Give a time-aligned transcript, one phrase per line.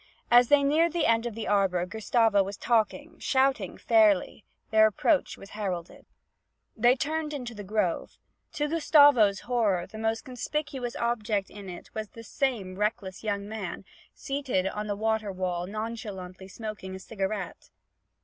[0.31, 5.37] As they neared the end of the arbour, Gustavo was talking shouting fairly; their approach
[5.37, 6.07] was heralded.
[6.75, 8.17] They turned into the grove.
[8.53, 13.85] To Gustavo's horror the most conspicuous object in it was this same reckless young man,
[14.15, 17.69] seated on the water wall nonchalantly smoking a cigarette.